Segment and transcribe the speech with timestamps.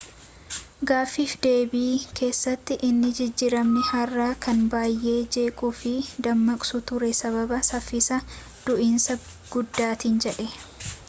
[0.91, 5.93] gaafiif deebii keessatti inni jijiramnii haaraa kan baay'ee jeequu fi
[6.29, 9.19] dammaqsu ture sababa saffisa du'iinsa
[9.55, 10.51] guddaatiin jedhe